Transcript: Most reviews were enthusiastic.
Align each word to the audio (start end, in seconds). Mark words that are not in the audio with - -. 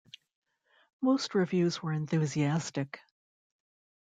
Most 0.99 1.35
reviews 1.35 1.83
were 1.83 1.93
enthusiastic. 1.93 2.99